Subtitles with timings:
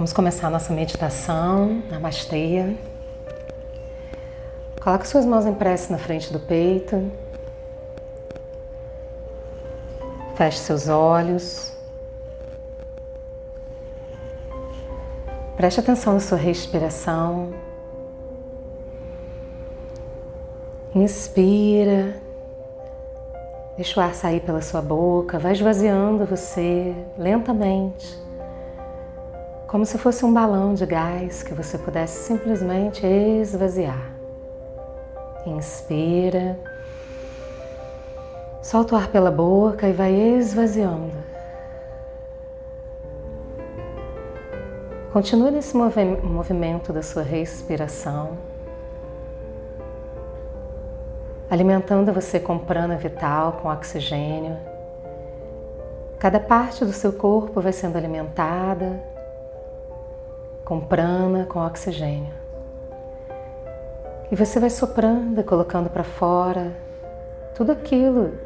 [0.00, 2.74] Vamos começar a nossa meditação, Namastê.
[4.82, 7.12] Coloque suas mãos em prece na frente do peito.
[10.36, 11.76] Feche seus olhos.
[15.58, 17.52] Preste atenção na sua respiração.
[20.94, 22.16] Inspira.
[23.76, 25.38] Deixa o ar sair pela sua boca.
[25.38, 28.29] Vai esvaziando você lentamente
[29.70, 34.10] como se fosse um balão de gás que você pudesse simplesmente esvaziar.
[35.46, 36.58] Inspira,
[38.60, 41.14] solta o ar pela boca e vai esvaziando.
[45.12, 48.38] Continue nesse movimento da sua respiração,
[51.48, 54.56] alimentando você com prana vital, com oxigênio.
[56.18, 59.09] Cada parte do seu corpo vai sendo alimentada
[60.70, 62.32] com prana, com oxigênio.
[64.30, 66.72] E você vai soprando colocando para fora
[67.56, 68.38] tudo aquilo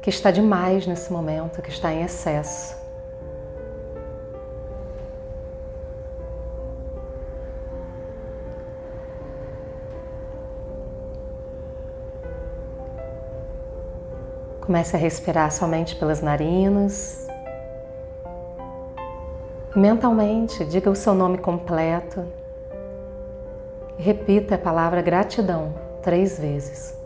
[0.00, 2.76] que está demais nesse momento, que está em excesso.
[14.60, 17.25] Comece a respirar somente pelas narinas,
[19.76, 22.24] Mentalmente, diga o seu nome completo
[23.98, 26.96] repita a palavra gratidão três vezes.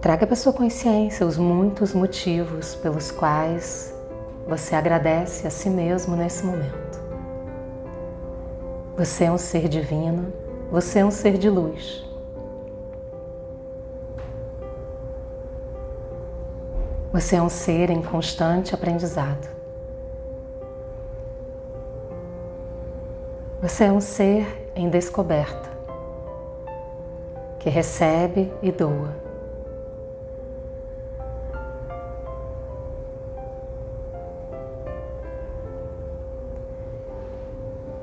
[0.00, 3.94] Traga para sua consciência os muitos motivos pelos quais
[4.48, 7.02] você agradece a si mesmo nesse momento.
[8.96, 10.32] Você é um ser divino,
[10.70, 12.11] você é um ser de luz.
[17.12, 19.46] Você é um ser em constante aprendizado.
[23.60, 25.68] Você é um ser em descoberta,
[27.58, 29.14] que recebe e doa.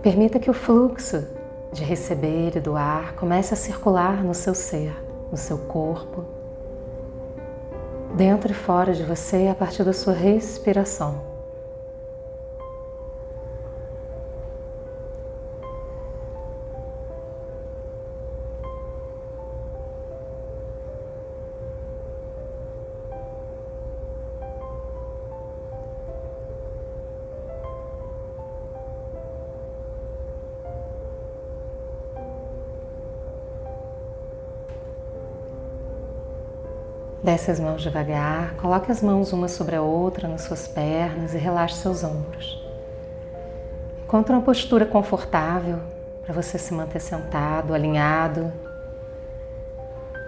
[0.03, 1.27] Permita que o fluxo
[1.73, 4.93] de receber e doar comece a circular no seu ser,
[5.31, 6.38] no seu corpo
[8.19, 11.28] dentro e fora de você a partir da sua respiração.
[37.49, 41.37] Desce as mãos devagar, coloque as mãos uma sobre a outra nas suas pernas e
[41.39, 42.63] relaxe seus ombros.
[44.03, 45.79] Encontre uma postura confortável
[46.23, 48.53] para você se manter sentado, alinhado.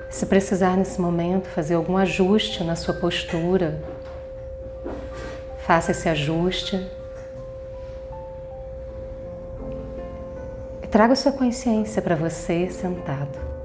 [0.09, 3.79] Se precisar nesse momento fazer algum ajuste na sua postura,
[5.59, 6.89] faça esse ajuste.
[10.81, 13.60] E traga sua consciência para você sentado.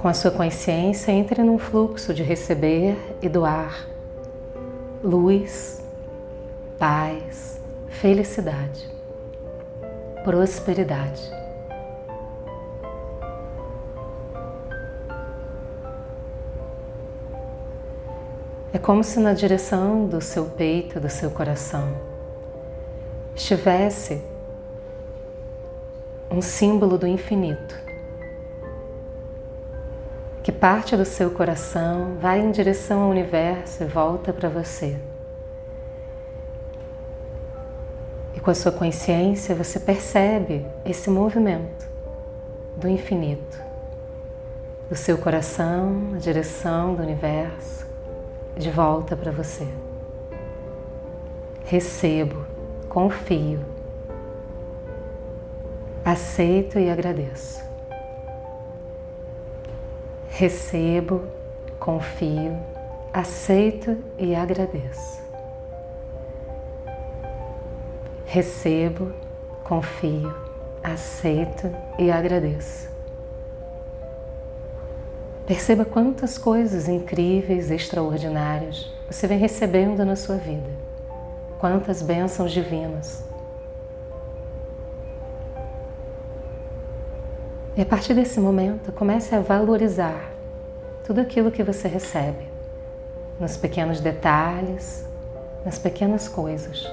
[0.00, 3.86] Com a sua consciência, entre num fluxo de receber e doar
[5.04, 5.84] luz,
[6.78, 8.88] paz, felicidade,
[10.24, 11.30] prosperidade.
[18.72, 21.94] É como se na direção do seu peito, do seu coração,
[23.36, 24.22] estivesse
[26.30, 27.89] um símbolo do infinito
[30.60, 34.94] parte do seu coração vai em direção ao universo e volta para você.
[38.34, 41.88] E com a sua consciência você percebe esse movimento
[42.76, 43.58] do infinito,
[44.90, 47.86] do seu coração direção do universo,
[48.54, 49.66] de volta para você.
[51.64, 52.44] Recebo,
[52.86, 53.60] confio,
[56.04, 57.69] aceito e agradeço.
[60.40, 61.24] Recebo,
[61.78, 62.56] confio,
[63.12, 65.20] aceito e agradeço.
[68.24, 69.12] Recebo,
[69.62, 70.34] confio,
[70.82, 72.88] aceito e agradeço.
[75.46, 80.70] Perceba quantas coisas incríveis, extraordinárias você vem recebendo na sua vida.
[81.58, 83.29] quantas bênçãos divinas.
[87.76, 90.32] E a partir desse momento, comece a valorizar
[91.04, 92.48] tudo aquilo que você recebe,
[93.38, 95.06] nos pequenos detalhes,
[95.64, 96.90] nas pequenas coisas.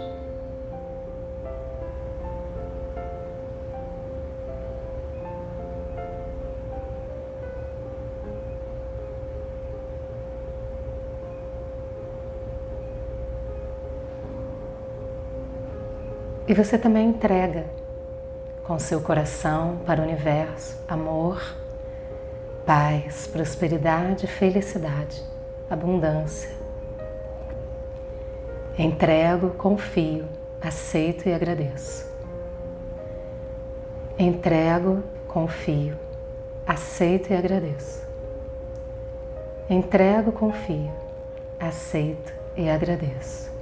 [16.48, 17.66] E você também entrega
[18.68, 21.42] com seu coração para o universo amor,
[22.66, 25.24] paz, prosperidade, felicidade,
[25.70, 26.50] abundância.
[28.78, 30.26] Entrego, confio,
[30.62, 32.06] aceito e agradeço.
[34.20, 35.96] Entrego, confio,
[36.66, 38.06] aceito e agradeço.
[39.70, 40.92] Entrego, confio,
[41.58, 43.57] aceito e agradeço.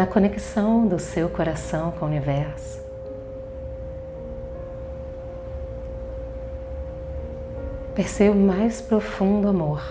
[0.00, 2.80] Na conexão do seu coração com o universo.
[7.94, 9.82] Perceba o mais profundo amor,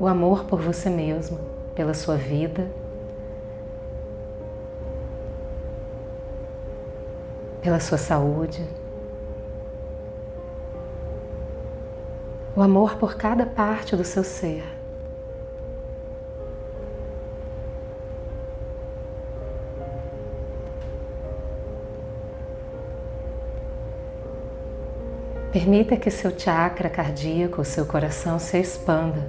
[0.00, 1.38] o amor por você mesmo,
[1.74, 2.66] pela sua vida,
[7.60, 8.66] pela sua saúde,
[12.56, 14.75] o amor por cada parte do seu ser.
[25.56, 29.26] Permita que seu chakra cardíaco, seu coração se expanda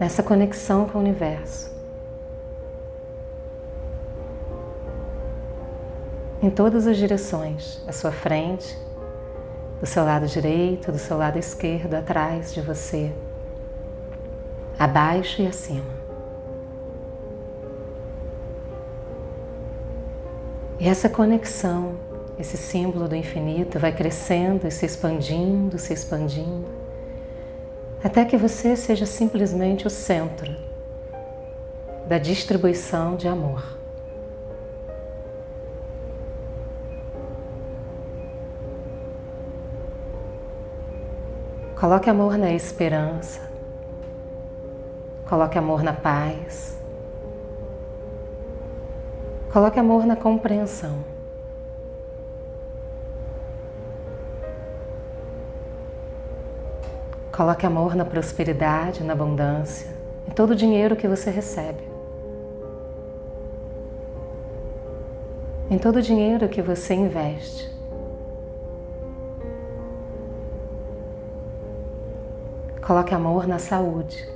[0.00, 1.72] nessa conexão com o universo.
[6.42, 8.76] Em todas as direções, à sua frente,
[9.78, 13.12] do seu lado direito, do seu lado esquerdo, atrás de você,
[14.76, 15.94] abaixo e acima.
[20.80, 22.09] E essa conexão
[22.40, 26.68] esse símbolo do infinito vai crescendo e se expandindo, se expandindo,
[28.02, 30.56] até que você seja simplesmente o centro
[32.06, 33.78] da distribuição de amor.
[41.78, 43.40] Coloque amor na esperança,
[45.28, 46.78] coloque amor na paz,
[49.50, 51.19] coloque amor na compreensão.
[57.32, 59.88] Coloque amor na prosperidade, na abundância,
[60.26, 61.88] em todo o dinheiro que você recebe.
[65.70, 67.70] Em todo o dinheiro que você investe.
[72.82, 74.28] Coloque amor na saúde.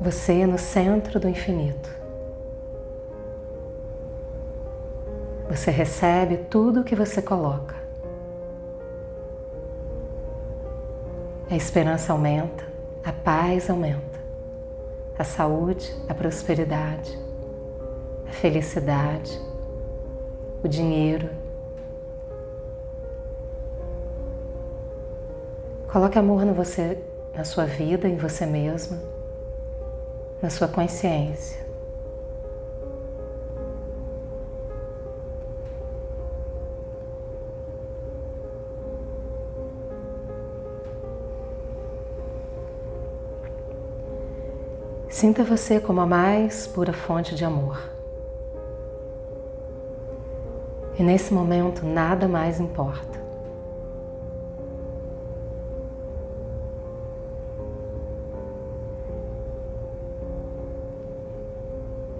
[0.00, 2.05] Você no centro do infinito.
[5.56, 7.74] Você recebe tudo o que você coloca.
[11.50, 12.62] A esperança aumenta,
[13.02, 14.20] a paz aumenta,
[15.18, 17.18] a saúde, a prosperidade,
[18.28, 19.40] a felicidade,
[20.62, 21.30] o dinheiro.
[25.90, 26.98] Coloque amor no você,
[27.34, 28.98] na sua vida, em você mesma,
[30.42, 31.65] na sua consciência.
[45.16, 47.80] Sinta você como a mais pura fonte de amor.
[50.98, 53.18] E nesse momento nada mais importa.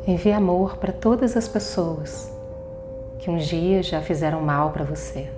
[0.07, 2.33] Envie amor para todas as pessoas
[3.19, 5.29] que um dia já fizeram mal para você,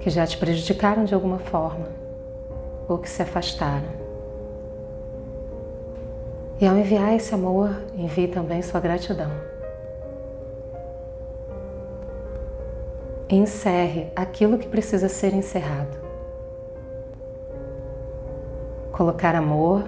[0.00, 1.88] que já te prejudicaram de alguma forma
[2.86, 3.97] ou que se afastaram.
[6.60, 9.30] E ao enviar esse amor, envie também sua gratidão.
[13.28, 15.96] Encerre aquilo que precisa ser encerrado.
[18.90, 19.84] Colocar amor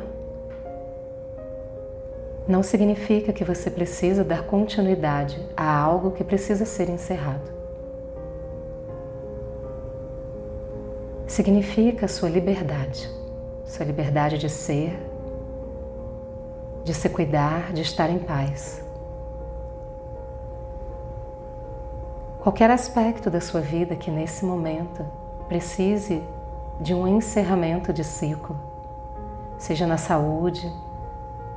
[2.47, 7.51] não significa que você precisa dar continuidade a algo que precisa ser encerrado.
[11.27, 13.11] Significa sua liberdade,
[13.65, 15.10] sua liberdade de ser,
[16.85, 18.85] de se cuidar, de estar em paz.
[22.41, 25.05] Qualquer aspecto da sua vida que nesse momento
[25.47, 26.23] precise
[26.81, 28.57] de um encerramento de ciclo,
[29.59, 30.73] seja na saúde,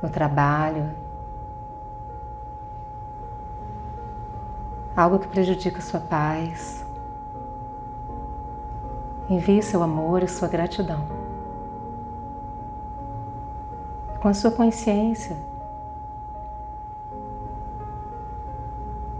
[0.02, 0.90] no trabalho,
[4.94, 6.84] algo que prejudica sua paz.
[9.28, 11.23] Envie seu amor e sua gratidão.
[14.24, 15.36] Com a sua consciência,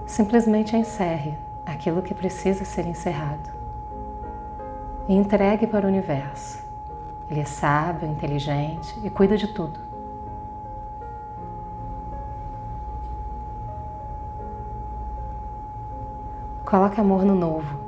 [0.07, 3.51] simplesmente encerre aquilo que precisa ser encerrado
[5.07, 6.65] e entregue para o universo.
[7.31, 9.79] Ele é sábio, inteligente e cuida de tudo.
[16.65, 17.84] Coloque amor no novo.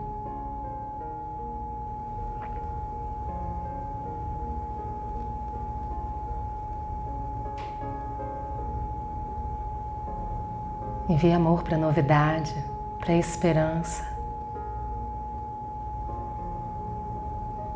[11.17, 12.55] Envie amor para a novidade,
[12.99, 14.07] para a esperança,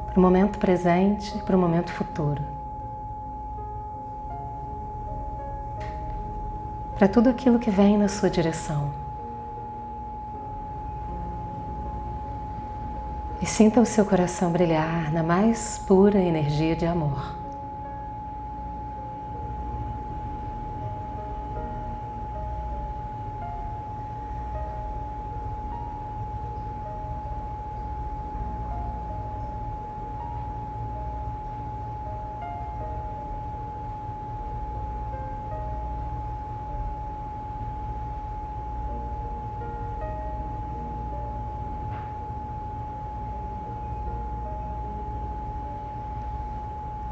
[0.09, 2.42] para o momento presente e para o momento futuro.
[6.99, 8.90] Para tudo aquilo que vem na sua direção.
[13.40, 17.39] e sinta o seu coração brilhar na mais pura energia de amor.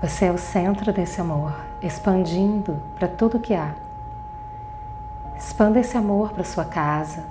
[0.01, 1.53] Você é o centro desse amor,
[1.83, 3.75] expandindo para tudo que há.
[5.37, 7.25] Expanda esse amor para sua casa,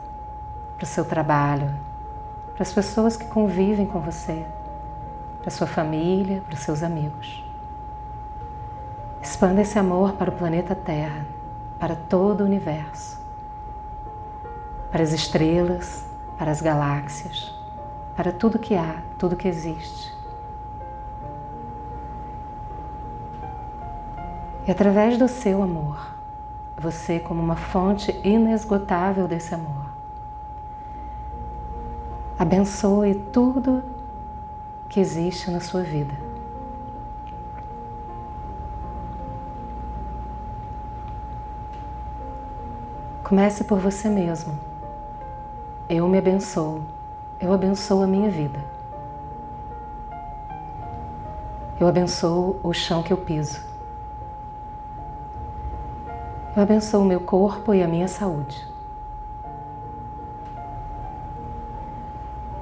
[0.76, 1.74] para o seu trabalho,
[2.54, 4.46] para as pessoas que convivem com você,
[5.42, 7.42] para sua família, para os seus amigos.
[9.22, 11.26] Expanda esse amor para o planeta Terra,
[11.80, 13.18] para todo o universo,
[14.92, 16.06] para as estrelas,
[16.38, 17.58] para as galáxias,
[18.14, 20.17] para tudo que há, tudo que existe.
[24.68, 25.98] E através do seu amor,
[26.78, 29.86] você como uma fonte inesgotável desse amor,
[32.38, 33.82] abençoe tudo
[34.90, 36.14] que existe na sua vida.
[43.24, 44.58] Comece por você mesmo.
[45.90, 46.82] Eu me abençoo.
[47.40, 48.60] Eu abençoo a minha vida.
[51.80, 53.67] Eu abençoo o chão que eu piso.
[56.58, 58.68] Eu abençoo o meu corpo e a minha saúde.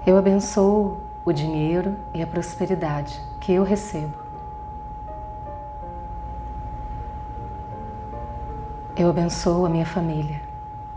[0.05, 4.17] Eu abençoo o dinheiro e a prosperidade que eu recebo.
[8.97, 10.41] Eu abençoo a minha família,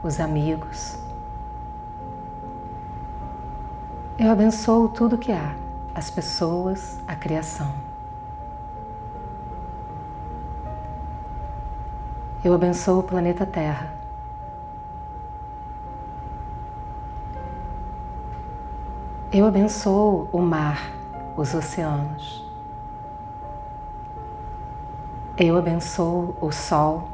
[0.03, 0.99] os amigos.
[4.19, 5.55] Eu abençoo tudo que há,
[5.95, 7.88] as pessoas, a criação.
[12.45, 13.93] Eu abençoo o planeta Terra.
[19.33, 20.79] Eu abençoo o mar,
[21.37, 22.47] os oceanos.
[25.37, 27.09] Eu abençoo o sol.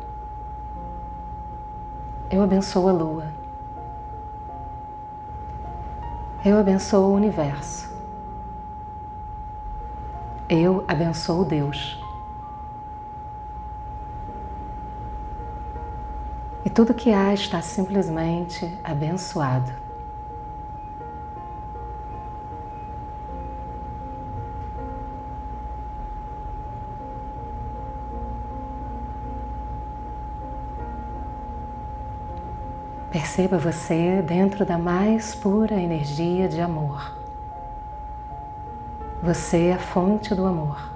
[2.31, 3.27] Eu abençoo a lua.
[6.45, 7.91] Eu abençoo o universo.
[10.51, 12.04] Eu abençoo Deus.
[16.75, 19.71] Tudo que há está simplesmente abençoado.
[33.13, 37.17] Perceba você dentro da mais pura energia de amor.
[39.23, 40.94] Você é a fonte do amor.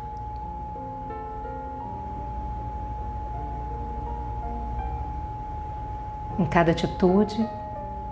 [6.38, 7.49] Em cada atitude,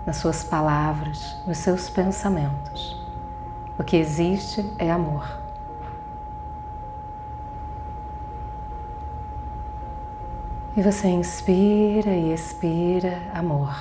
[0.05, 3.01] nas suas palavras, nos seus pensamentos.
[3.79, 5.39] O que existe é amor.
[10.75, 13.75] E você inspira e expira amor.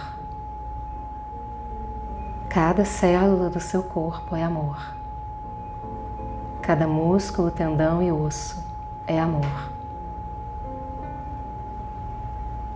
[2.49, 4.95] Cada célula do seu corpo é amor.
[6.63, 8.65] Cada músculo, tendão e osso
[9.07, 9.71] é amor.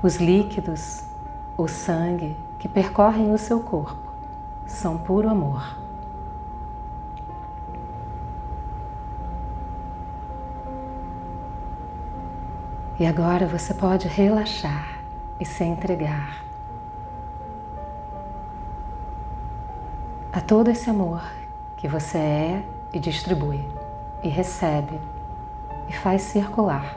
[0.03, 1.05] Os líquidos,
[1.62, 4.11] o sangue que percorrem o seu corpo
[4.67, 5.76] são puro amor.
[12.99, 15.00] E agora você pode relaxar
[15.38, 16.43] e se entregar
[20.33, 21.23] a todo esse amor
[21.76, 23.67] que você é e distribui,
[24.23, 24.99] e recebe,
[25.88, 26.97] e faz circular.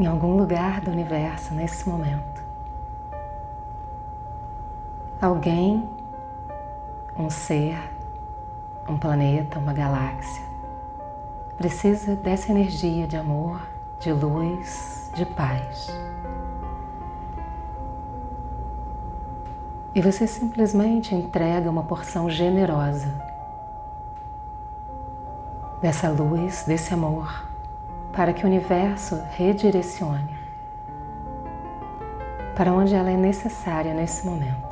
[0.00, 2.42] Em algum lugar do universo nesse momento.
[5.20, 5.86] Alguém,
[7.14, 7.76] um ser,
[8.88, 10.42] um planeta, uma galáxia,
[11.58, 13.60] precisa dessa energia de amor,
[13.98, 15.88] de luz, de paz.
[19.94, 23.22] E você simplesmente entrega uma porção generosa
[25.82, 27.49] dessa luz, desse amor
[28.12, 30.40] para que o universo redirecione
[32.60, 34.69] para onde ela é necessária nesse momento.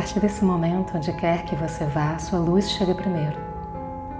[0.00, 3.38] Partir desse momento, onde quer que você vá, sua luz chega primeiro,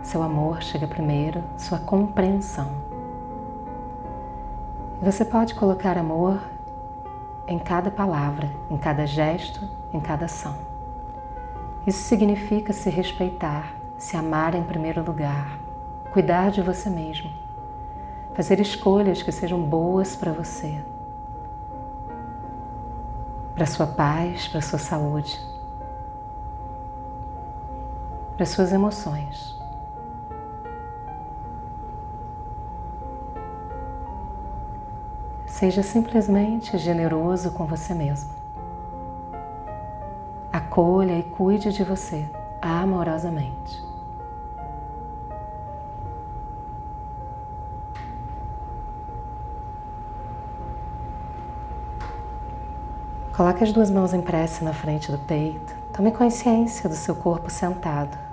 [0.03, 2.71] seu amor chega primeiro, sua compreensão.
[5.01, 6.39] Você pode colocar amor
[7.49, 10.55] em cada palavra, em cada gesto, em cada ação.
[11.87, 15.59] Isso significa se respeitar, se amar em primeiro lugar,
[16.13, 17.31] cuidar de você mesmo,
[18.35, 20.79] fazer escolhas que sejam boas para você,
[23.55, 25.49] para sua paz, para sua saúde
[28.41, 29.55] para suas emoções.
[35.45, 38.31] Seja simplesmente generoso com você mesmo.
[40.51, 42.31] Acolha e cuide de você
[42.63, 43.85] amorosamente.
[53.37, 55.77] Coloque as duas mãos em prece na frente do peito.
[55.93, 58.30] Tome consciência do seu corpo sentado.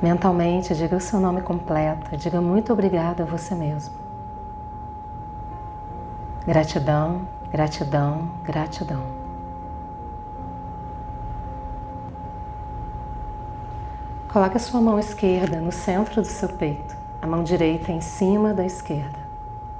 [0.00, 3.94] Mentalmente, diga o seu nome completo, diga muito obrigado a você mesmo.
[6.46, 9.02] Gratidão, gratidão, gratidão.
[14.32, 18.54] Coloque a sua mão esquerda no centro do seu peito, a mão direita em cima
[18.54, 19.18] da esquerda.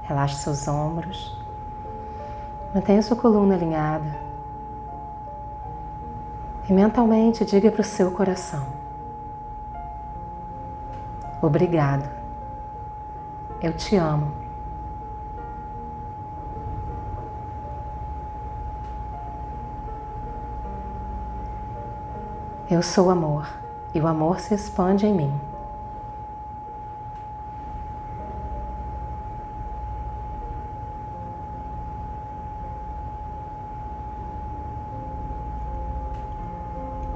[0.01, 1.37] Relaxe seus ombros.
[2.75, 4.19] Mantenha sua coluna alinhada.
[6.67, 8.78] E mentalmente diga para o seu coração:
[11.41, 12.09] Obrigado.
[13.61, 14.31] Eu te amo.
[22.69, 23.47] Eu sou amor
[23.95, 25.41] e o amor se expande em mim.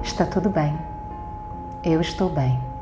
[0.01, 0.77] Está tudo bem.
[1.83, 2.72] Eu estou bem.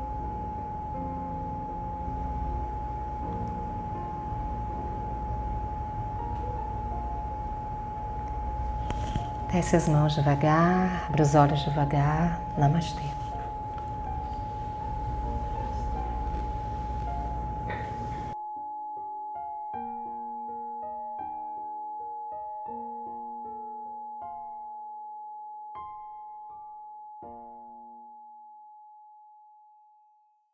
[9.52, 12.40] Desce as mãos devagar, abre os olhos devagar.
[12.56, 13.21] Namastê.